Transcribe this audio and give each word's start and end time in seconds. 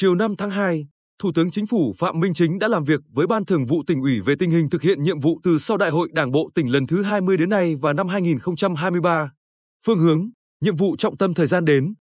Chiều 0.00 0.14
5 0.14 0.36
tháng 0.36 0.50
2, 0.50 0.86
Thủ 1.18 1.32
tướng 1.34 1.50
Chính 1.50 1.66
phủ 1.66 1.92
Phạm 1.98 2.20
Minh 2.20 2.34
Chính 2.34 2.58
đã 2.58 2.68
làm 2.68 2.84
việc 2.84 3.00
với 3.12 3.26
Ban 3.26 3.44
Thường 3.44 3.66
vụ 3.66 3.82
tỉnh 3.86 4.02
ủy 4.02 4.20
về 4.20 4.34
tình 4.38 4.50
hình 4.50 4.70
thực 4.70 4.82
hiện 4.82 5.02
nhiệm 5.02 5.20
vụ 5.20 5.40
từ 5.42 5.58
sau 5.58 5.76
Đại 5.76 5.90
hội 5.90 6.08
Đảng 6.12 6.32
bộ 6.32 6.50
tỉnh 6.54 6.72
lần 6.72 6.86
thứ 6.86 7.02
20 7.02 7.36
đến 7.36 7.48
nay 7.48 7.76
và 7.76 7.92
năm 7.92 8.08
2023. 8.08 9.30
Phương 9.86 9.98
hướng, 9.98 10.30
nhiệm 10.60 10.76
vụ 10.76 10.96
trọng 10.96 11.16
tâm 11.16 11.34
thời 11.34 11.46
gian 11.46 11.64
đến. 11.64 11.94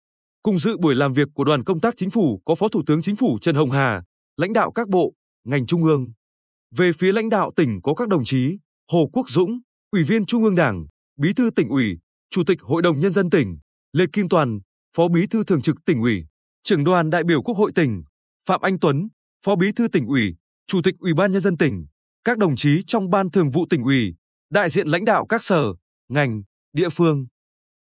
Cùng 0.43 0.59
dự 0.59 0.77
buổi 0.77 0.95
làm 0.95 1.13
việc 1.13 1.29
của 1.35 1.45
đoàn 1.45 1.65
công 1.65 1.81
tác 1.81 1.95
chính 1.97 2.11
phủ 2.11 2.43
có 2.45 2.55
Phó 2.55 2.69
Thủ 2.69 2.83
tướng 2.87 3.03
Chính 3.03 3.17
phủ 3.17 3.39
Trần 3.41 3.55
Hồng 3.55 3.71
Hà, 3.71 4.03
lãnh 4.37 4.53
đạo 4.53 4.73
các 4.73 4.89
bộ, 4.89 5.15
ngành 5.45 5.67
trung 5.67 5.85
ương. 5.85 6.07
Về 6.77 6.93
phía 6.93 7.13
lãnh 7.13 7.29
đạo 7.29 7.53
tỉnh 7.57 7.81
có 7.83 7.95
các 7.95 8.09
đồng 8.09 8.25
chí 8.25 8.59
Hồ 8.93 9.11
Quốc 9.13 9.31
Dũng, 9.31 9.61
Ủy 9.93 10.03
viên 10.03 10.27
Trung 10.27 10.45
ương 10.45 10.55
Đảng, 10.55 10.87
Bí 11.17 11.33
thư 11.33 11.51
tỉnh 11.57 11.69
ủy, 11.69 11.99
Chủ 12.31 12.45
tịch 12.45 12.61
Hội 12.61 12.83
đồng 12.83 13.01
Nhân 13.01 13.13
dân 13.13 13.31
tỉnh, 13.31 13.59
Lê 13.93 14.05
Kim 14.13 14.29
Toàn, 14.29 14.61
Phó 14.97 15.09
Bí 15.09 15.27
thư 15.27 15.45
Thường 15.45 15.63
trực 15.63 15.77
tỉnh 15.85 16.01
ủy, 16.03 16.25
Trưởng 16.65 16.85
đoàn 16.85 17.11
đại 17.11 17.25
biểu 17.25 17.43
Quốc 17.43 17.55
hội 17.55 17.73
tỉnh, 17.75 18.03
Phạm 18.49 18.61
Anh 18.61 18.79
Tuấn, 18.81 19.09
Phó 19.47 19.57
Bí 19.57 19.73
thư 19.73 19.89
tỉnh 19.89 20.07
ủy, 20.07 20.35
Chủ 20.67 20.83
tịch 20.83 20.95
Ủy 20.99 21.15
ban 21.15 21.33
Nhân 21.33 21.41
dân 21.41 21.57
tỉnh, 21.57 21.87
các 22.25 22.39
đồng 22.39 22.57
chí 22.57 22.83
trong 22.87 23.11
Ban 23.11 23.31
Thường 23.31 23.51
vụ 23.51 23.67
tỉnh 23.71 23.83
ủy, 23.83 24.15
đại 24.51 24.69
diện 24.69 24.89
lãnh 24.89 25.05
đạo 25.05 25.27
các 25.27 25.43
sở, 25.43 25.65
ngành, 26.09 26.43
địa 26.73 26.89
phương. 26.89 27.27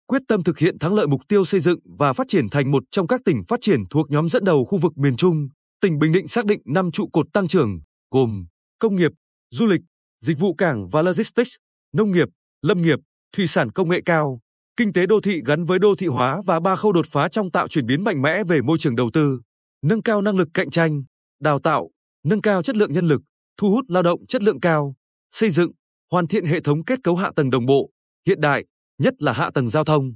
Quyết 0.07 0.23
tâm 0.29 0.43
thực 0.43 0.59
hiện 0.59 0.79
thắng 0.79 0.95
lợi 0.95 1.07
mục 1.07 1.21
tiêu 1.29 1.45
xây 1.45 1.61
dựng 1.61 1.79
và 1.99 2.13
phát 2.13 2.29
triển 2.29 2.49
thành 2.49 2.71
một 2.71 2.83
trong 2.91 3.07
các 3.07 3.21
tỉnh 3.25 3.43
phát 3.49 3.61
triển 3.61 3.81
thuộc 3.91 4.11
nhóm 4.11 4.29
dẫn 4.29 4.45
đầu 4.45 4.65
khu 4.65 4.79
vực 4.79 4.99
miền 4.99 5.17
Trung, 5.17 5.49
tỉnh 5.81 5.99
Bình 5.99 6.13
Định 6.13 6.29
xác 6.29 6.45
định 6.47 6.61
5 6.65 6.91
trụ 6.91 7.09
cột 7.13 7.27
tăng 7.33 7.49
trưởng, 7.49 7.81
gồm 8.11 8.47
công 8.79 8.97
nghiệp, 8.97 9.11
du 9.51 9.67
lịch, 9.67 9.81
dịch 10.21 10.39
vụ 10.39 10.55
cảng 10.55 10.89
và 10.89 11.03
logistics, 11.03 11.51
nông 11.93 12.13
nghiệp, 12.13 12.29
lâm 12.63 12.83
nghiệp, 12.83 12.99
thủy 13.37 13.47
sản 13.47 13.73
công 13.73 13.89
nghệ 13.89 14.01
cao, 14.05 14.41
kinh 14.77 14.93
tế 14.93 15.07
đô 15.07 15.21
thị 15.21 15.43
gắn 15.45 15.65
với 15.65 15.79
đô 15.79 15.95
thị 15.95 16.07
hóa 16.07 16.43
và 16.47 16.61
ba 16.61 16.77
khâu 16.77 16.93
đột 16.93 17.07
phá 17.07 17.29
trong 17.29 17.51
tạo 17.51 17.69
chuyển 17.69 17.87
biến 17.87 18.05
mạnh 18.05 18.23
mẽ 18.23 18.45
về 18.45 18.63
môi 18.63 18.79
trường 18.79 18.97
đầu 18.97 19.11
tư, 19.13 19.41
nâng 19.83 20.03
cao 20.03 20.23
năng 20.23 20.37
lực 20.37 20.49
cạnh 20.55 20.71
tranh, 20.71 21.03
đào 21.41 21.59
tạo, 21.59 21.91
nâng 22.25 22.41
cao 22.41 22.63
chất 22.63 22.77
lượng 22.77 22.93
nhân 22.93 23.09
lực, 23.09 23.23
thu 23.57 23.71
hút 23.71 23.85
lao 23.89 24.03
động 24.03 24.27
chất 24.27 24.43
lượng 24.43 24.61
cao, 24.61 24.95
xây 25.31 25.51
dựng, 25.51 25.71
hoàn 26.11 26.27
thiện 26.27 26.45
hệ 26.45 26.61
thống 26.61 26.85
kết 26.85 26.99
cấu 27.05 27.17
hạ 27.17 27.31
tầng 27.37 27.51
đồng 27.51 27.67
bộ, 27.67 27.91
hiện 28.27 28.41
đại, 28.41 28.65
nhất 28.99 29.15
là 29.19 29.33
hạ 29.33 29.51
tầng 29.55 29.69
giao 29.69 29.85
thông. 29.85 30.15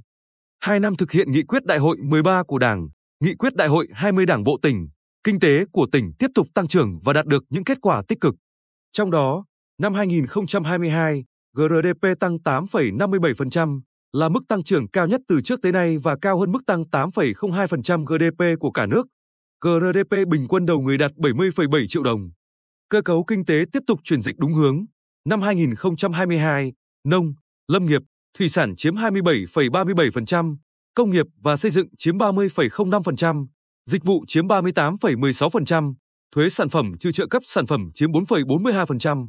Hai 0.59 0.79
năm 0.79 0.95
thực 0.95 1.11
hiện 1.11 1.31
nghị 1.31 1.43
quyết 1.43 1.65
đại 1.65 1.77
hội 1.77 1.97
13 2.03 2.43
của 2.43 2.57
Đảng, 2.57 2.89
nghị 3.19 3.35
quyết 3.35 3.55
đại 3.55 3.67
hội 3.67 3.87
20 3.93 4.25
Đảng 4.25 4.43
bộ 4.43 4.57
tỉnh, 4.61 4.89
kinh 5.23 5.39
tế 5.39 5.65
của 5.71 5.87
tỉnh 5.91 6.11
tiếp 6.19 6.27
tục 6.35 6.47
tăng 6.53 6.67
trưởng 6.67 6.99
và 7.03 7.13
đạt 7.13 7.25
được 7.25 7.43
những 7.49 7.63
kết 7.63 7.77
quả 7.81 8.03
tích 8.07 8.21
cực. 8.21 8.35
Trong 8.91 9.11
đó, 9.11 9.45
năm 9.81 9.93
2022, 9.93 11.23
GRDP 11.53 12.19
tăng 12.19 12.37
8,57%, 12.37 13.81
là 14.13 14.29
mức 14.29 14.39
tăng 14.49 14.63
trưởng 14.63 14.87
cao 14.87 15.07
nhất 15.07 15.21
từ 15.27 15.41
trước 15.41 15.61
tới 15.61 15.71
nay 15.71 15.97
và 15.97 16.15
cao 16.21 16.39
hơn 16.39 16.51
mức 16.51 16.65
tăng 16.67 16.83
8,02% 16.91 18.05
GDP 18.05 18.59
của 18.59 18.71
cả 18.71 18.85
nước. 18.85 19.07
GRDP 19.61 20.27
bình 20.27 20.47
quân 20.49 20.65
đầu 20.65 20.81
người 20.81 20.97
đạt 20.97 21.11
70,7 21.11 21.87
triệu 21.87 22.03
đồng. 22.03 22.29
Cơ 22.89 23.01
cấu 23.01 23.23
kinh 23.23 23.45
tế 23.45 23.65
tiếp 23.71 23.79
tục 23.87 23.99
chuyển 24.03 24.21
dịch 24.21 24.35
đúng 24.37 24.53
hướng. 24.53 24.85
Năm 25.25 25.41
2022, 25.41 26.73
nông, 27.03 27.33
lâm 27.67 27.85
nghiệp, 27.85 28.01
thủy 28.37 28.49
sản 28.49 28.75
chiếm 28.75 28.95
27,37%, 28.95 30.57
công 30.95 31.09
nghiệp 31.09 31.25
và 31.41 31.55
xây 31.55 31.71
dựng 31.71 31.87
chiếm 31.97 32.17
30,05%, 32.17 33.47
dịch 33.85 34.03
vụ 34.03 34.25
chiếm 34.27 34.47
38,16%, 34.47 35.93
thuế 36.35 36.49
sản 36.49 36.69
phẩm 36.69 36.91
trừ 36.99 37.11
trợ 37.11 37.27
cấp 37.27 37.43
sản 37.45 37.65
phẩm 37.67 37.89
chiếm 37.93 38.11
4,42%. 38.11 39.27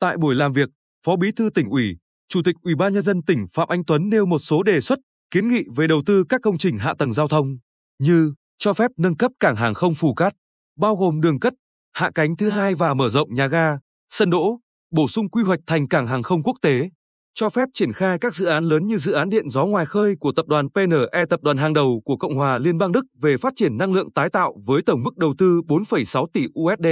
Tại 0.00 0.16
buổi 0.16 0.34
làm 0.34 0.52
việc, 0.52 0.68
Phó 1.06 1.16
Bí 1.16 1.32
thư 1.32 1.50
tỉnh 1.50 1.68
ủy, 1.68 1.96
Chủ 2.28 2.42
tịch 2.44 2.56
Ủy 2.62 2.74
ban 2.74 2.92
nhân 2.92 3.02
dân 3.02 3.22
tỉnh 3.22 3.46
Phạm 3.52 3.68
Anh 3.68 3.84
Tuấn 3.84 4.08
nêu 4.08 4.26
một 4.26 4.38
số 4.38 4.62
đề 4.62 4.80
xuất, 4.80 4.98
kiến 5.30 5.48
nghị 5.48 5.64
về 5.76 5.86
đầu 5.86 6.02
tư 6.06 6.24
các 6.28 6.40
công 6.42 6.58
trình 6.58 6.76
hạ 6.76 6.94
tầng 6.98 7.12
giao 7.12 7.28
thông 7.28 7.56
như 7.98 8.32
cho 8.58 8.72
phép 8.72 8.90
nâng 8.96 9.16
cấp 9.16 9.32
cảng 9.40 9.56
hàng 9.56 9.74
không 9.74 9.94
Phù 9.94 10.14
Cát, 10.14 10.32
bao 10.78 10.96
gồm 10.96 11.20
đường 11.20 11.40
cất, 11.40 11.52
hạ 11.92 12.10
cánh 12.14 12.36
thứ 12.36 12.50
hai 12.50 12.74
và 12.74 12.94
mở 12.94 13.08
rộng 13.08 13.34
nhà 13.34 13.46
ga, 13.46 13.78
sân 14.08 14.30
đỗ, 14.30 14.58
bổ 14.90 15.08
sung 15.08 15.30
quy 15.30 15.42
hoạch 15.42 15.60
thành 15.66 15.88
cảng 15.88 16.06
hàng 16.06 16.22
không 16.22 16.42
quốc 16.42 16.56
tế, 16.62 16.88
cho 17.34 17.50
phép 17.50 17.68
triển 17.74 17.92
khai 17.92 18.18
các 18.20 18.34
dự 18.34 18.46
án 18.46 18.64
lớn 18.64 18.86
như 18.86 18.96
dự 18.96 19.12
án 19.12 19.30
điện 19.30 19.48
gió 19.48 19.64
ngoài 19.66 19.86
khơi 19.86 20.16
của 20.20 20.32
tập 20.32 20.46
đoàn 20.48 20.68
PNE 20.74 21.24
tập 21.30 21.40
đoàn 21.42 21.56
hàng 21.56 21.72
đầu 21.72 22.02
của 22.04 22.16
Cộng 22.16 22.34
hòa 22.34 22.58
Liên 22.58 22.78
bang 22.78 22.92
Đức 22.92 23.04
về 23.20 23.36
phát 23.36 23.52
triển 23.56 23.76
năng 23.76 23.92
lượng 23.92 24.12
tái 24.12 24.30
tạo 24.30 24.56
với 24.66 24.82
tổng 24.82 25.02
mức 25.02 25.16
đầu 25.16 25.34
tư 25.38 25.60
4,6 25.68 26.26
tỷ 26.32 26.46
USD. 26.60 26.86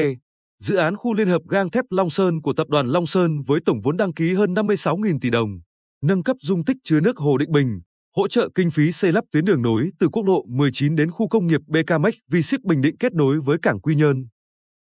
Dự 0.58 0.76
án 0.76 0.96
khu 0.96 1.14
liên 1.14 1.28
hợp 1.28 1.42
gang 1.48 1.70
thép 1.70 1.84
Long 1.90 2.10
Sơn 2.10 2.42
của 2.42 2.52
tập 2.52 2.68
đoàn 2.68 2.88
Long 2.88 3.06
Sơn 3.06 3.42
với 3.42 3.60
tổng 3.64 3.80
vốn 3.80 3.96
đăng 3.96 4.14
ký 4.14 4.34
hơn 4.34 4.54
56.000 4.54 5.18
tỷ 5.20 5.30
đồng, 5.30 5.60
nâng 6.02 6.22
cấp 6.22 6.36
dung 6.40 6.64
tích 6.64 6.76
chứa 6.84 7.00
nước 7.00 7.16
Hồ 7.16 7.38
Định 7.38 7.52
Bình, 7.52 7.80
hỗ 8.16 8.28
trợ 8.28 8.48
kinh 8.54 8.70
phí 8.70 8.92
xây 8.92 9.12
lắp 9.12 9.24
tuyến 9.32 9.44
đường 9.44 9.62
nối 9.62 9.90
từ 9.98 10.08
quốc 10.08 10.26
lộ 10.26 10.44
19 10.48 10.96
đến 10.96 11.10
khu 11.10 11.28
công 11.28 11.46
nghiệp 11.46 11.60
BKMX 11.66 12.14
V-Ship 12.30 12.58
Bình 12.64 12.80
Định 12.80 12.96
kết 12.96 13.12
nối 13.12 13.40
với 13.40 13.58
cảng 13.62 13.80
Quy 13.80 13.94
Nhơn. 13.94 14.26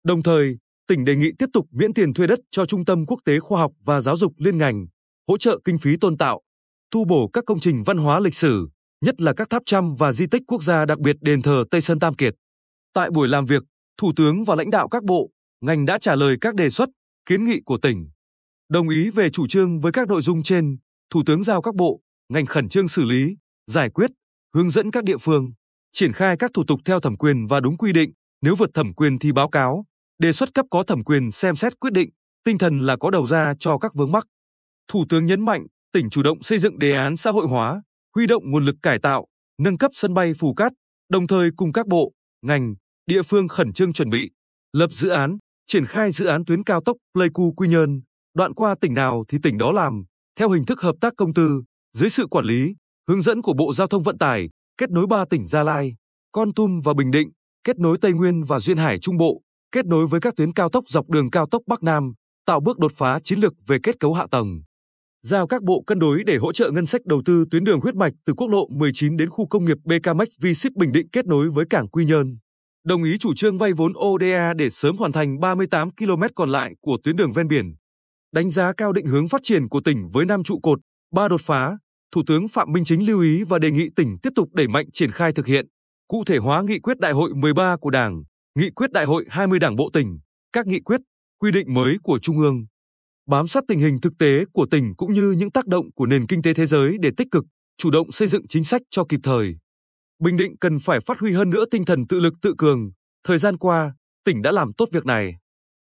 Đồng 0.04 0.22
thời, 0.22 0.56
tỉnh 0.88 1.04
đề 1.04 1.16
nghị 1.16 1.30
tiếp 1.38 1.46
tục 1.52 1.66
miễn 1.70 1.94
tiền 1.94 2.14
thuê 2.14 2.26
đất 2.26 2.38
cho 2.50 2.66
Trung 2.66 2.84
tâm 2.84 3.06
Quốc 3.06 3.18
tế 3.24 3.40
Khoa 3.40 3.60
học 3.60 3.72
và 3.84 4.00
Giáo 4.00 4.16
dục 4.16 4.32
liên 4.38 4.58
ngành, 4.58 4.86
hỗ 5.28 5.38
trợ 5.38 5.58
kinh 5.64 5.78
phí 5.78 5.96
tôn 5.96 6.16
tạo, 6.16 6.40
tu 6.90 7.04
bổ 7.04 7.28
các 7.32 7.44
công 7.46 7.60
trình 7.60 7.82
văn 7.82 7.98
hóa 7.98 8.20
lịch 8.20 8.34
sử, 8.34 8.68
nhất 9.04 9.20
là 9.20 9.32
các 9.32 9.50
tháp 9.50 9.62
trăm 9.66 9.94
và 9.94 10.12
di 10.12 10.26
tích 10.26 10.42
quốc 10.46 10.62
gia 10.62 10.84
đặc 10.84 10.98
biệt 10.98 11.16
đền 11.20 11.42
thờ 11.42 11.64
Tây 11.70 11.80
Sơn 11.80 11.98
Tam 11.98 12.14
Kiệt. 12.14 12.34
Tại 12.94 13.10
buổi 13.10 13.28
làm 13.28 13.44
việc, 13.44 13.62
Thủ 13.98 14.12
tướng 14.16 14.44
và 14.44 14.54
lãnh 14.54 14.70
đạo 14.70 14.88
các 14.88 15.04
bộ, 15.04 15.30
ngành 15.60 15.86
đã 15.86 15.98
trả 15.98 16.14
lời 16.14 16.36
các 16.40 16.54
đề 16.54 16.70
xuất, 16.70 16.88
kiến 17.26 17.44
nghị 17.44 17.60
của 17.64 17.78
tỉnh. 17.78 18.10
Đồng 18.68 18.88
ý 18.88 19.10
về 19.10 19.30
chủ 19.30 19.46
trương 19.46 19.80
với 19.80 19.92
các 19.92 20.08
nội 20.08 20.22
dung 20.22 20.42
trên, 20.42 20.76
Thủ 21.10 21.22
tướng 21.26 21.42
giao 21.42 21.62
các 21.62 21.74
bộ, 21.74 22.00
ngành 22.28 22.46
khẩn 22.46 22.68
trương 22.68 22.88
xử 22.88 23.04
lý, 23.04 23.36
giải 23.66 23.90
quyết, 23.90 24.10
hướng 24.54 24.70
dẫn 24.70 24.90
các 24.90 25.04
địa 25.04 25.18
phương 25.18 25.52
triển 25.92 26.12
khai 26.12 26.36
các 26.38 26.50
thủ 26.54 26.64
tục 26.64 26.80
theo 26.84 27.00
thẩm 27.00 27.16
quyền 27.16 27.46
và 27.46 27.60
đúng 27.60 27.76
quy 27.76 27.92
định, 27.92 28.12
nếu 28.42 28.56
vượt 28.56 28.70
thẩm 28.74 28.94
quyền 28.94 29.18
thì 29.18 29.32
báo 29.32 29.48
cáo, 29.48 29.84
đề 30.18 30.32
xuất 30.32 30.54
cấp 30.54 30.66
có 30.70 30.82
thẩm 30.82 31.04
quyền 31.04 31.30
xem 31.30 31.56
xét 31.56 31.80
quyết 31.80 31.92
định, 31.92 32.10
tinh 32.44 32.58
thần 32.58 32.80
là 32.80 32.96
có 32.96 33.10
đầu 33.10 33.26
ra 33.26 33.54
cho 33.58 33.78
các 33.78 33.94
vướng 33.94 34.12
mắc. 34.12 34.26
Thủ 34.88 35.04
tướng 35.08 35.26
nhấn 35.26 35.44
mạnh, 35.44 35.66
tỉnh 35.92 36.10
chủ 36.10 36.22
động 36.22 36.42
xây 36.42 36.58
dựng 36.58 36.78
đề 36.78 36.92
án 36.92 37.16
xã 37.16 37.30
hội 37.30 37.46
hóa, 37.46 37.82
huy 38.14 38.26
động 38.26 38.50
nguồn 38.50 38.64
lực 38.64 38.76
cải 38.82 38.98
tạo, 38.98 39.26
nâng 39.58 39.78
cấp 39.78 39.90
sân 39.94 40.14
bay 40.14 40.32
Phù 40.34 40.54
Cát, 40.54 40.72
đồng 41.08 41.26
thời 41.26 41.50
cùng 41.56 41.72
các 41.72 41.86
bộ, 41.86 42.12
ngành, 42.42 42.74
địa 43.06 43.22
phương 43.22 43.48
khẩn 43.48 43.72
trương 43.72 43.92
chuẩn 43.92 44.10
bị, 44.10 44.30
lập 44.72 44.92
dự 44.92 45.08
án, 45.08 45.38
triển 45.72 45.86
khai 45.86 46.10
dự 46.10 46.26
án 46.26 46.44
tuyến 46.44 46.64
cao 46.64 46.80
tốc 46.84 46.96
Pleiku 47.14 47.52
Quy 47.52 47.68
Nhơn, 47.68 48.00
đoạn 48.34 48.54
qua 48.54 48.74
tỉnh 48.80 48.94
nào 48.94 49.24
thì 49.28 49.38
tỉnh 49.42 49.58
đó 49.58 49.72
làm, 49.72 50.04
theo 50.38 50.50
hình 50.50 50.66
thức 50.66 50.80
hợp 50.80 50.94
tác 51.00 51.12
công 51.16 51.34
tư, 51.34 51.62
dưới 51.96 52.10
sự 52.10 52.26
quản 52.26 52.44
lý, 52.44 52.74
hướng 53.08 53.22
dẫn 53.22 53.42
của 53.42 53.54
Bộ 53.58 53.72
Giao 53.72 53.86
thông 53.86 54.02
Vận 54.02 54.18
tải, 54.18 54.48
kết 54.78 54.90
nối 54.90 55.06
ba 55.06 55.24
tỉnh 55.30 55.46
Gia 55.46 55.62
Lai, 55.62 55.94
Con 56.32 56.54
Tum 56.54 56.80
và 56.80 56.94
Bình 56.94 57.10
Định, 57.10 57.30
kết 57.64 57.78
nối 57.78 57.98
Tây 58.00 58.12
Nguyên 58.12 58.44
và 58.44 58.58
Duyên 58.58 58.76
Hải 58.76 58.98
Trung 58.98 59.16
Bộ, 59.16 59.42
kết 59.72 59.86
nối 59.86 60.06
với 60.06 60.20
các 60.20 60.36
tuyến 60.36 60.52
cao 60.52 60.68
tốc 60.68 60.84
dọc 60.88 61.08
đường 61.08 61.30
cao 61.30 61.46
tốc 61.50 61.62
Bắc 61.66 61.82
Nam, 61.82 62.12
tạo 62.46 62.60
bước 62.60 62.78
đột 62.78 62.92
phá 62.94 63.18
chiến 63.22 63.40
lược 63.40 63.52
về 63.66 63.78
kết 63.82 64.00
cấu 64.00 64.14
hạ 64.14 64.26
tầng. 64.30 64.62
Giao 65.22 65.46
các 65.46 65.62
bộ 65.62 65.82
cân 65.86 65.98
đối 65.98 66.24
để 66.24 66.36
hỗ 66.36 66.52
trợ 66.52 66.70
ngân 66.70 66.86
sách 66.86 67.04
đầu 67.04 67.22
tư 67.24 67.44
tuyến 67.50 67.64
đường 67.64 67.80
huyết 67.80 67.94
mạch 67.94 68.12
từ 68.26 68.34
quốc 68.34 68.48
lộ 68.48 68.68
19 68.68 69.16
đến 69.16 69.30
khu 69.30 69.46
công 69.46 69.64
nghiệp 69.64 69.76
BKMX 69.84 70.28
V-Ship 70.40 70.70
Bình 70.76 70.92
Định 70.92 71.08
kết 71.12 71.26
nối 71.26 71.50
với 71.50 71.64
cảng 71.70 71.88
Quy 71.88 72.04
Nhơn. 72.04 72.38
Đồng 72.84 73.02
ý 73.02 73.18
chủ 73.18 73.34
trương 73.34 73.58
vay 73.58 73.72
vốn 73.72 73.92
ODA 73.98 74.52
để 74.54 74.70
sớm 74.70 74.96
hoàn 74.96 75.12
thành 75.12 75.40
38 75.40 75.90
km 75.90 76.22
còn 76.34 76.50
lại 76.50 76.74
của 76.80 76.98
tuyến 77.04 77.16
đường 77.16 77.32
ven 77.32 77.48
biển. 77.48 77.74
Đánh 78.32 78.50
giá 78.50 78.72
cao 78.76 78.92
định 78.92 79.06
hướng 79.06 79.28
phát 79.28 79.40
triển 79.42 79.68
của 79.68 79.80
tỉnh 79.80 80.08
với 80.12 80.26
năm 80.26 80.44
trụ 80.44 80.60
cột, 80.62 80.78
ba 81.14 81.28
đột 81.28 81.40
phá, 81.40 81.78
Thủ 82.12 82.22
tướng 82.26 82.48
Phạm 82.48 82.72
Minh 82.72 82.84
Chính 82.84 83.06
lưu 83.06 83.20
ý 83.20 83.44
và 83.44 83.58
đề 83.58 83.70
nghị 83.70 83.88
tỉnh 83.96 84.16
tiếp 84.22 84.30
tục 84.34 84.48
đẩy 84.52 84.68
mạnh 84.68 84.86
triển 84.92 85.10
khai 85.10 85.32
thực 85.32 85.46
hiện, 85.46 85.66
cụ 86.08 86.24
thể 86.24 86.38
hóa 86.38 86.62
nghị 86.62 86.78
quyết 86.78 86.98
đại 86.98 87.12
hội 87.12 87.34
13 87.34 87.76
của 87.80 87.90
Đảng, 87.90 88.22
nghị 88.58 88.70
quyết 88.70 88.92
đại 88.92 89.04
hội 89.04 89.26
20 89.30 89.58
Đảng 89.58 89.76
bộ 89.76 89.90
tỉnh, 89.92 90.18
các 90.52 90.66
nghị 90.66 90.80
quyết, 90.80 91.00
quy 91.38 91.50
định 91.50 91.74
mới 91.74 91.96
của 92.02 92.18
Trung 92.18 92.38
ương. 92.38 92.66
Bám 93.26 93.46
sát 93.46 93.64
tình 93.68 93.78
hình 93.78 94.00
thực 94.00 94.12
tế 94.18 94.44
của 94.52 94.66
tỉnh 94.70 94.94
cũng 94.96 95.12
như 95.12 95.30
những 95.30 95.50
tác 95.50 95.66
động 95.66 95.92
của 95.94 96.06
nền 96.06 96.26
kinh 96.26 96.42
tế 96.42 96.54
thế 96.54 96.66
giới 96.66 96.96
để 97.00 97.10
tích 97.16 97.28
cực, 97.30 97.44
chủ 97.76 97.90
động 97.90 98.12
xây 98.12 98.28
dựng 98.28 98.46
chính 98.48 98.64
sách 98.64 98.82
cho 98.90 99.04
kịp 99.08 99.20
thời. 99.22 99.54
Bình 100.20 100.36
Định 100.36 100.56
cần 100.60 100.78
phải 100.78 101.00
phát 101.00 101.18
huy 101.18 101.32
hơn 101.32 101.50
nữa 101.50 101.64
tinh 101.70 101.84
thần 101.84 102.06
tự 102.06 102.20
lực 102.20 102.34
tự 102.42 102.54
cường, 102.58 102.90
thời 103.24 103.38
gian 103.38 103.58
qua, 103.58 103.94
tỉnh 104.24 104.42
đã 104.42 104.52
làm 104.52 104.72
tốt 104.72 104.88
việc 104.92 105.06
này. 105.06 105.36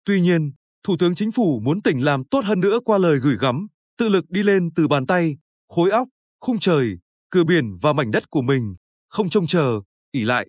Tuy 0.06 0.22
nhiên, 0.22 0.52
Thủ 0.84 0.96
tướng 1.00 1.16
Chính 1.16 1.32
phủ 1.32 1.60
muốn 1.60 1.82
tỉnh 1.82 2.04
làm 2.04 2.24
tốt 2.24 2.46
hơn 2.46 2.60
nữa 2.60 2.80
qua 2.86 2.98
lời 2.98 3.20
gửi 3.20 3.38
gắm, 3.40 3.68
tự 3.98 4.10
lực 4.10 4.26
đi 4.30 4.44
lên 4.44 4.70
từ 4.76 4.88
bàn 4.88 5.06
tay, 5.06 5.38
khối 5.68 5.90
óc, 5.90 6.08
khung 6.42 6.60
trời, 6.60 6.98
cửa 7.30 7.44
biển 7.44 7.78
và 7.82 7.94
mảnh 7.94 8.12
đất 8.12 8.30
của 8.30 8.42
mình, 8.42 8.76
không 9.10 9.30
trông 9.30 9.48
chờ, 9.48 9.82
ỉ 10.12 10.24
lại. 10.24 10.48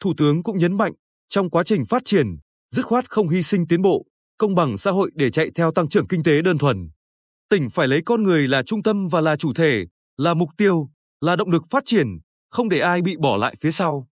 Thủ 0.00 0.14
tướng 0.16 0.42
cũng 0.42 0.58
nhấn 0.58 0.76
mạnh, 0.76 0.92
trong 1.28 1.50
quá 1.50 1.64
trình 1.64 1.84
phát 1.84 2.02
triển, 2.04 2.26
dứt 2.70 2.82
khoát 2.82 3.10
không 3.10 3.28
hy 3.28 3.42
sinh 3.42 3.66
tiến 3.66 3.82
bộ, 3.82 4.04
công 4.38 4.54
bằng 4.54 4.76
xã 4.76 4.90
hội 4.90 5.10
để 5.14 5.30
chạy 5.30 5.50
theo 5.54 5.70
tăng 5.72 5.88
trưởng 5.88 6.06
kinh 6.08 6.22
tế 6.22 6.42
đơn 6.42 6.58
thuần. 6.58 6.90
Tỉnh 7.48 7.70
phải 7.70 7.88
lấy 7.88 8.02
con 8.06 8.22
người 8.22 8.48
là 8.48 8.62
trung 8.62 8.82
tâm 8.82 9.08
và 9.08 9.20
là 9.20 9.36
chủ 9.36 9.52
thể, 9.54 9.84
là 10.16 10.34
mục 10.34 10.48
tiêu, 10.56 10.88
là 11.20 11.36
động 11.36 11.50
lực 11.50 11.62
phát 11.70 11.82
triển, 11.84 12.08
không 12.54 12.68
để 12.68 12.80
ai 12.80 13.02
bị 13.02 13.16
bỏ 13.16 13.36
lại 13.36 13.54
phía 13.60 13.70
sau. 13.70 14.08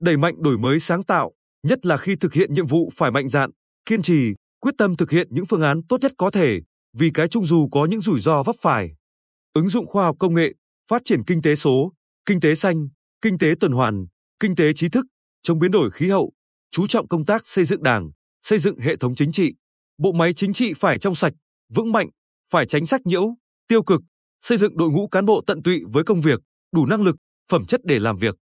Đẩy 0.00 0.16
mạnh 0.16 0.42
đổi 0.42 0.58
mới 0.58 0.80
sáng 0.80 1.02
tạo, 1.02 1.32
nhất 1.62 1.86
là 1.86 1.96
khi 1.96 2.16
thực 2.16 2.32
hiện 2.34 2.52
nhiệm 2.52 2.66
vụ 2.66 2.90
phải 2.94 3.10
mạnh 3.10 3.28
dạn, 3.28 3.50
kiên 3.86 4.02
trì, 4.02 4.34
quyết 4.60 4.74
tâm 4.78 4.96
thực 4.96 5.10
hiện 5.10 5.28
những 5.30 5.46
phương 5.46 5.62
án 5.62 5.80
tốt 5.88 6.00
nhất 6.00 6.12
có 6.18 6.30
thể, 6.30 6.60
vì 6.96 7.10
cái 7.14 7.28
chung 7.28 7.44
dù 7.44 7.68
có 7.72 7.86
những 7.86 8.00
rủi 8.00 8.20
ro 8.20 8.42
vấp 8.42 8.56
phải. 8.60 8.94
Ứng 9.52 9.68
dụng 9.68 9.86
khoa 9.86 10.04
học 10.04 10.16
công 10.18 10.34
nghệ, 10.34 10.52
phát 10.90 11.02
triển 11.04 11.24
kinh 11.24 11.42
tế 11.42 11.54
số, 11.54 11.92
kinh 12.26 12.40
tế 12.40 12.54
xanh, 12.54 12.88
kinh 13.22 13.38
tế 13.38 13.54
tuần 13.60 13.72
hoàn, 13.72 14.06
kinh 14.40 14.56
tế 14.56 14.72
trí 14.72 14.88
thức, 14.88 15.06
chống 15.42 15.58
biến 15.58 15.70
đổi 15.70 15.90
khí 15.90 16.08
hậu, 16.08 16.32
chú 16.70 16.86
trọng 16.86 17.08
công 17.08 17.24
tác 17.24 17.46
xây 17.46 17.64
dựng 17.64 17.82
Đảng, 17.82 18.10
xây 18.42 18.58
dựng 18.58 18.78
hệ 18.78 18.96
thống 18.96 19.14
chính 19.14 19.32
trị. 19.32 19.54
Bộ 19.98 20.12
máy 20.12 20.32
chính 20.32 20.52
trị 20.52 20.74
phải 20.74 20.98
trong 20.98 21.14
sạch, 21.14 21.32
vững 21.74 21.92
mạnh, 21.92 22.08
phải 22.52 22.66
tránh 22.66 22.86
sách 22.86 23.00
nhiễu, 23.06 23.34
tiêu 23.68 23.82
cực, 23.82 24.00
xây 24.40 24.58
dựng 24.58 24.76
đội 24.76 24.90
ngũ 24.90 25.08
cán 25.08 25.26
bộ 25.26 25.42
tận 25.46 25.62
tụy 25.62 25.82
với 25.92 26.04
công 26.04 26.20
việc, 26.20 26.40
đủ 26.72 26.86
năng 26.86 27.02
lực, 27.02 27.16
phẩm 27.48 27.64
chất 27.64 27.80
để 27.84 27.98
làm 27.98 28.16
việc. 28.16 28.36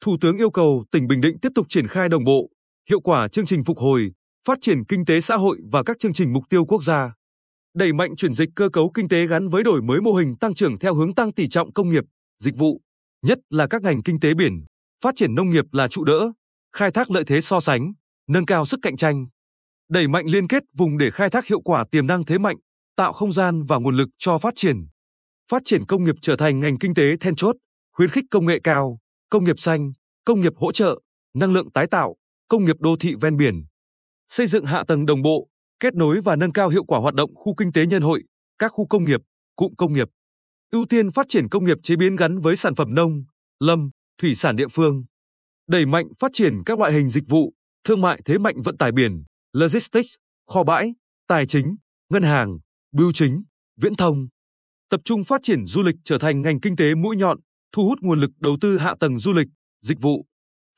Thủ 0.00 0.16
tướng 0.20 0.36
yêu 0.36 0.50
cầu 0.50 0.84
tỉnh 0.90 1.06
Bình 1.06 1.20
Định 1.20 1.38
tiếp 1.38 1.52
tục 1.54 1.66
triển 1.68 1.86
khai 1.86 2.08
đồng 2.08 2.24
bộ, 2.24 2.50
hiệu 2.90 3.00
quả 3.00 3.28
chương 3.28 3.46
trình 3.46 3.64
phục 3.64 3.78
hồi, 3.78 4.12
phát 4.46 4.58
triển 4.60 4.84
kinh 4.84 5.04
tế 5.04 5.20
xã 5.20 5.36
hội 5.36 5.58
và 5.72 5.82
các 5.82 5.98
chương 5.98 6.12
trình 6.12 6.32
mục 6.32 6.44
tiêu 6.48 6.64
quốc 6.64 6.82
gia. 6.82 7.14
Đẩy 7.74 7.92
mạnh 7.92 8.16
chuyển 8.16 8.32
dịch 8.32 8.48
cơ 8.56 8.68
cấu 8.68 8.90
kinh 8.94 9.08
tế 9.08 9.26
gắn 9.26 9.48
với 9.48 9.62
đổi 9.62 9.82
mới 9.82 10.00
mô 10.00 10.12
hình 10.12 10.36
tăng 10.36 10.54
trưởng 10.54 10.78
theo 10.78 10.94
hướng 10.94 11.14
tăng 11.14 11.32
tỷ 11.32 11.48
trọng 11.48 11.72
công 11.72 11.88
nghiệp, 11.88 12.04
dịch 12.38 12.56
vụ, 12.56 12.80
nhất 13.22 13.38
là 13.50 13.66
các 13.66 13.82
ngành 13.82 14.02
kinh 14.02 14.20
tế 14.20 14.34
biển, 14.34 14.64
phát 15.04 15.14
triển 15.16 15.34
nông 15.34 15.50
nghiệp 15.50 15.64
là 15.72 15.88
trụ 15.88 16.04
đỡ, 16.04 16.32
khai 16.76 16.90
thác 16.90 17.10
lợi 17.10 17.24
thế 17.26 17.40
so 17.40 17.60
sánh, 17.60 17.92
nâng 18.28 18.46
cao 18.46 18.64
sức 18.64 18.80
cạnh 18.82 18.96
tranh. 18.96 19.26
Đẩy 19.90 20.08
mạnh 20.08 20.26
liên 20.26 20.48
kết 20.48 20.62
vùng 20.76 20.98
để 20.98 21.10
khai 21.10 21.30
thác 21.30 21.46
hiệu 21.46 21.60
quả 21.60 21.84
tiềm 21.90 22.06
năng 22.06 22.24
thế 22.24 22.38
mạnh, 22.38 22.56
tạo 22.96 23.12
không 23.12 23.32
gian 23.32 23.62
và 23.62 23.78
nguồn 23.78 23.96
lực 23.96 24.08
cho 24.18 24.38
phát 24.38 24.54
triển. 24.56 24.86
Phát 25.50 25.62
triển 25.64 25.86
công 25.86 26.04
nghiệp 26.04 26.14
trở 26.22 26.36
thành 26.36 26.60
ngành 26.60 26.78
kinh 26.78 26.94
tế 26.94 27.16
then 27.16 27.36
chốt, 27.36 27.56
khuyến 27.92 28.10
khích 28.10 28.24
công 28.30 28.46
nghệ 28.46 28.60
cao, 28.64 28.98
công 29.30 29.44
nghiệp 29.44 29.58
xanh, 29.58 29.92
công 30.24 30.40
nghiệp 30.40 30.52
hỗ 30.56 30.72
trợ, 30.72 31.00
năng 31.34 31.52
lượng 31.52 31.70
tái 31.70 31.86
tạo, 31.86 32.16
công 32.48 32.64
nghiệp 32.64 32.76
đô 32.80 32.96
thị 33.00 33.14
ven 33.20 33.36
biển. 33.36 33.64
Xây 34.28 34.46
dựng 34.46 34.64
hạ 34.66 34.84
tầng 34.88 35.06
đồng 35.06 35.22
bộ, 35.22 35.48
kết 35.80 35.94
nối 35.94 36.20
và 36.20 36.36
nâng 36.36 36.52
cao 36.52 36.68
hiệu 36.68 36.84
quả 36.84 36.98
hoạt 36.98 37.14
động 37.14 37.34
khu 37.34 37.54
kinh 37.54 37.72
tế 37.72 37.86
nhân 37.86 38.02
hội, 38.02 38.22
các 38.58 38.68
khu 38.68 38.86
công 38.86 39.04
nghiệp, 39.04 39.20
cụm 39.56 39.74
công 39.78 39.92
nghiệp. 39.92 40.08
Ưu 40.70 40.86
tiên 40.86 41.10
phát 41.10 41.26
triển 41.28 41.48
công 41.48 41.64
nghiệp 41.64 41.78
chế 41.82 41.96
biến 41.96 42.16
gắn 42.16 42.38
với 42.38 42.56
sản 42.56 42.74
phẩm 42.74 42.94
nông, 42.94 43.24
lâm, 43.60 43.90
thủy 44.20 44.34
sản 44.34 44.56
địa 44.56 44.68
phương. 44.68 45.04
Đẩy 45.68 45.86
mạnh 45.86 46.06
phát 46.18 46.30
triển 46.32 46.62
các 46.66 46.78
loại 46.78 46.92
hình 46.92 47.08
dịch 47.08 47.24
vụ, 47.28 47.52
thương 47.84 48.00
mại 48.00 48.20
thế 48.24 48.38
mạnh 48.38 48.62
vận 48.64 48.76
tải 48.76 48.92
biển, 48.92 49.24
logistics, 49.52 50.08
kho 50.46 50.64
bãi, 50.64 50.94
tài 51.28 51.46
chính, 51.46 51.76
ngân 52.10 52.22
hàng, 52.22 52.58
bưu 52.92 53.12
chính, 53.12 53.42
viễn 53.76 53.94
thông. 53.94 54.28
Tập 54.90 55.00
trung 55.04 55.24
phát 55.24 55.40
triển 55.42 55.64
du 55.66 55.82
lịch 55.82 55.96
trở 56.04 56.18
thành 56.18 56.42
ngành 56.42 56.60
kinh 56.60 56.76
tế 56.76 56.94
mũi 56.94 57.16
nhọn, 57.16 57.38
thu 57.72 57.84
hút 57.84 57.98
nguồn 58.00 58.20
lực 58.20 58.30
đầu 58.38 58.56
tư 58.60 58.78
hạ 58.78 58.94
tầng 59.00 59.18
du 59.18 59.32
lịch, 59.32 59.48
dịch 59.80 60.00
vụ. 60.00 60.26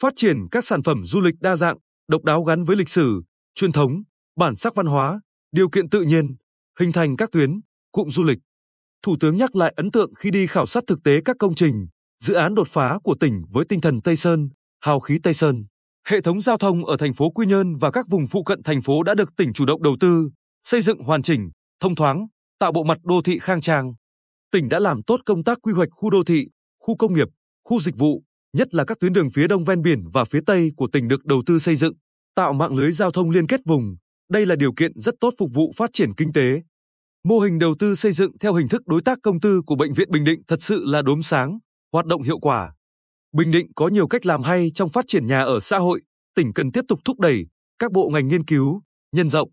Phát 0.03 0.13
triển 0.17 0.37
các 0.51 0.65
sản 0.65 0.83
phẩm 0.83 1.05
du 1.05 1.21
lịch 1.21 1.35
đa 1.41 1.57
dạng, 1.57 1.77
độc 2.09 2.25
đáo 2.25 2.43
gắn 2.43 2.65
với 2.65 2.77
lịch 2.77 2.89
sử, 2.89 3.23
truyền 3.55 3.73
thống, 3.73 4.03
bản 4.37 4.57
sắc 4.57 4.75
văn 4.75 4.87
hóa, 4.87 5.21
điều 5.53 5.69
kiện 5.69 5.89
tự 5.89 6.03
nhiên, 6.03 6.37
hình 6.81 6.93
thành 6.93 7.17
các 7.17 7.29
tuyến, 7.33 7.61
cụm 7.93 8.09
du 8.09 8.25
lịch. 8.25 8.39
Thủ 9.03 9.17
tướng 9.21 9.37
nhắc 9.37 9.57
lại 9.57 9.73
ấn 9.77 9.91
tượng 9.91 10.15
khi 10.15 10.31
đi 10.31 10.47
khảo 10.47 10.67
sát 10.67 10.85
thực 10.87 10.99
tế 11.05 11.21
các 11.25 11.37
công 11.39 11.55
trình, 11.55 11.87
dự 12.23 12.35
án 12.35 12.55
đột 12.55 12.69
phá 12.69 12.99
của 13.03 13.15
tỉnh 13.21 13.43
với 13.51 13.65
tinh 13.69 13.81
thần 13.81 14.03
Tây 14.03 14.17
Sơn, 14.17 14.49
hào 14.81 15.01
khí 15.01 15.19
Tây 15.23 15.35
Sơn. 15.35 15.65
Hệ 16.09 16.21
thống 16.21 16.41
giao 16.41 16.57
thông 16.57 16.85
ở 16.85 16.97
thành 16.97 17.15
phố 17.15 17.31
Quy 17.31 17.47
Nhơn 17.47 17.77
và 17.77 17.91
các 17.91 18.07
vùng 18.09 18.27
phụ 18.27 18.43
cận 18.43 18.63
thành 18.63 18.83
phố 18.83 19.03
đã 19.03 19.15
được 19.15 19.37
tỉnh 19.37 19.53
chủ 19.53 19.65
động 19.65 19.83
đầu 19.83 19.97
tư, 20.01 20.31
xây 20.63 20.81
dựng 20.81 20.99
hoàn 20.99 21.23
chỉnh, 21.23 21.51
thông 21.81 21.95
thoáng, 21.95 22.27
tạo 22.59 22.73
bộ 22.73 22.85
mặt 22.85 22.99
đô 23.03 23.23
thị 23.23 23.39
khang 23.39 23.61
trang. 23.61 23.95
Tỉnh 24.51 24.69
đã 24.69 24.79
làm 24.79 25.03
tốt 25.03 25.21
công 25.27 25.45
tác 25.45 25.59
quy 25.63 25.73
hoạch 25.73 25.89
khu 25.93 26.11
đô 26.11 26.25
thị, 26.25 26.47
khu 26.87 26.97
công 26.97 27.15
nghiệp, 27.15 27.29
khu 27.69 27.81
dịch 27.81 27.97
vụ, 27.97 28.23
nhất 28.57 28.75
là 28.75 28.85
các 28.85 29.01
tuyến 29.01 29.13
đường 29.13 29.31
phía 29.31 29.47
đông 29.47 29.65
ven 29.65 29.83
biển 29.83 30.11
và 30.13 30.25
phía 30.25 30.41
tây 30.47 30.71
của 30.77 30.89
tỉnh 30.93 31.09
được 31.09 31.25
đầu 31.25 31.43
tư 31.47 31.59
xây 31.59 31.77
dựng, 31.77 31.95
tạo 32.35 32.53
mạng 32.53 32.75
lưới 32.75 32.93
giao 32.93 33.11
thông 33.11 33.31
liên 33.31 33.47
kết 33.47 33.61
vùng. 33.65 33.97
Đây 34.31 34.47
là 34.47 34.57
điều 34.57 34.73
kiện 34.73 34.93
rất 34.99 35.15
tốt 35.21 35.35
phục 35.39 35.51
vụ 35.55 35.73
phát 35.77 35.91
triển 35.93 36.15
kinh 36.15 36.33
tế. 36.33 36.63
Mô 37.25 37.39
hình 37.39 37.59
đầu 37.59 37.75
tư 37.79 37.95
xây 37.95 38.13
dựng 38.13 38.39
theo 38.39 38.55
hình 38.55 38.69
thức 38.69 38.87
đối 38.87 39.03
tác 39.03 39.19
công 39.23 39.41
tư 39.41 39.63
của 39.67 39.77
Bệnh 39.77 39.93
viện 39.93 40.11
Bình 40.11 40.25
Định 40.25 40.43
thật 40.49 40.63
sự 40.63 40.85
là 40.85 41.03
đốm 41.03 41.23
sáng, 41.23 41.59
hoạt 41.93 42.07
động 42.07 42.23
hiệu 42.23 42.39
quả. 42.39 42.75
Bình 43.33 43.51
Định 43.51 43.67
có 43.77 43.89
nhiều 43.89 44.09
cách 44.09 44.27
làm 44.27 44.43
hay 44.43 44.71
trong 44.75 44.89
phát 44.89 45.05
triển 45.09 45.27
nhà 45.27 45.43
ở 45.43 45.61
xã 45.61 45.79
hội, 45.79 46.03
tỉnh 46.35 46.53
cần 46.53 46.73
tiếp 46.73 46.85
tục 46.89 47.01
thúc 47.05 47.21
đẩy 47.21 47.47
các 47.79 47.93
bộ 47.93 48.09
ngành 48.13 48.29
nghiên 48.29 48.45
cứu, 48.45 48.83
nhân 49.13 49.29
rộng, 49.29 49.51